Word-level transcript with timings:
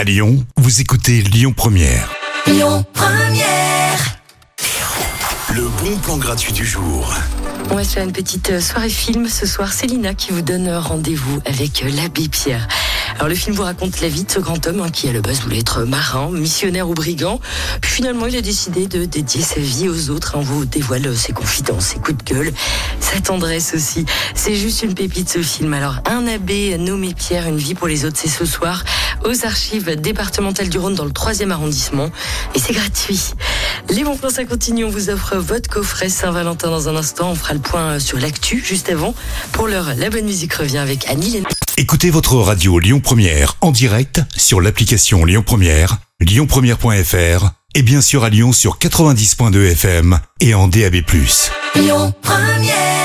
À 0.00 0.04
Lyon, 0.04 0.42
vous 0.56 0.80
écoutez 0.80 1.20
Lyon 1.20 1.52
Première. 1.54 2.10
Lyon 2.46 2.86
Première. 2.94 4.16
Le 5.54 5.68
bon 5.82 5.94
plan 5.98 6.16
gratuit 6.16 6.54
du 6.54 6.64
jour. 6.64 7.12
On 7.70 7.74
va 7.74 7.84
se 7.84 7.90
faire 7.90 8.04
une 8.04 8.12
petite 8.12 8.48
euh, 8.48 8.60
soirée 8.62 8.88
film 8.88 9.28
ce 9.28 9.44
soir. 9.44 9.74
C'est 9.74 9.86
Lina 9.86 10.14
qui 10.14 10.32
vous 10.32 10.40
donne 10.40 10.70
rendez-vous 10.70 11.42
avec 11.44 11.82
euh, 11.84 11.90
l'abbé 11.90 12.28
Pierre. 12.28 12.66
Alors 13.16 13.28
le 13.28 13.34
film 13.34 13.54
vous 13.54 13.64
raconte 13.64 14.00
la 14.00 14.08
vie 14.08 14.24
de 14.24 14.30
ce 14.30 14.38
grand 14.38 14.66
homme 14.66 14.80
hein, 14.80 14.88
qui 14.88 15.06
à 15.06 15.12
la 15.12 15.20
base 15.20 15.42
voulait 15.42 15.58
être 15.58 15.82
marin, 15.82 16.30
missionnaire 16.30 16.88
ou 16.88 16.94
brigand. 16.94 17.38
Puis 17.82 17.90
finalement 17.90 18.24
il 18.24 18.34
a 18.36 18.40
décidé 18.40 18.86
de 18.86 19.04
dédier 19.04 19.42
sa 19.42 19.60
vie 19.60 19.90
aux 19.90 20.08
autres. 20.08 20.32
On 20.36 20.40
vous 20.40 20.64
dévoile 20.64 21.06
euh, 21.08 21.14
ses 21.14 21.34
confidences, 21.34 21.88
ses 21.88 21.98
coups 21.98 22.24
de 22.24 22.32
gueule, 22.32 22.52
sa 23.00 23.20
tendresse 23.20 23.74
aussi. 23.74 24.06
C'est 24.34 24.56
juste 24.56 24.82
une 24.82 24.94
pépite 24.94 25.28
ce 25.28 25.42
film. 25.42 25.74
Alors 25.74 25.96
un 26.06 26.26
abbé 26.26 26.78
nommé 26.78 27.12
Pierre, 27.12 27.46
une 27.46 27.58
vie 27.58 27.74
pour 27.74 27.86
les 27.86 28.06
autres, 28.06 28.16
c'est 28.18 28.28
ce 28.30 28.46
soir 28.46 28.82
aux 29.24 29.44
archives 29.44 29.96
départementales 29.96 30.68
du 30.68 30.78
Rhône 30.78 30.94
dans 30.94 31.04
le 31.04 31.10
3e 31.10 31.50
arrondissement. 31.50 32.10
Et 32.54 32.58
c'est 32.58 32.72
gratuit. 32.72 33.20
Les 33.90 34.04
bons 34.04 34.16
plans, 34.16 34.30
ça 34.30 34.44
continue. 34.44 34.84
On 34.84 34.90
vous 34.90 35.10
offre 35.10 35.36
votre 35.36 35.68
coffret 35.68 36.08
Saint-Valentin 36.08 36.70
dans 36.70 36.88
un 36.88 36.96
instant. 36.96 37.30
On 37.30 37.34
fera 37.34 37.54
le 37.54 37.60
point 37.60 37.98
sur 37.98 38.18
l'actu 38.18 38.62
juste 38.64 38.88
avant. 38.88 39.14
Pour 39.52 39.68
l'heure, 39.68 39.92
la 39.96 40.10
bonne 40.10 40.24
musique 40.24 40.54
revient 40.54 40.78
avec 40.78 41.08
Annie 41.08 41.30
Lennon. 41.30 41.48
Écoutez 41.76 42.10
votre 42.10 42.36
radio 42.36 42.78
Lyon 42.78 43.00
Première 43.00 43.56
en 43.60 43.70
direct 43.70 44.20
sur 44.36 44.60
l'application 44.60 45.24
Lyon 45.24 45.42
Première, 45.44 45.98
lyonpremière.fr 46.20 47.50
et 47.74 47.82
bien 47.82 48.00
sûr 48.00 48.24
à 48.24 48.30
Lyon 48.30 48.52
sur 48.52 48.78
90.2 48.78 49.72
FM 49.72 50.18
et 50.40 50.54
en 50.54 50.68
DAB+. 50.68 50.96
Lyon 51.76 52.12
Première. 52.22 52.99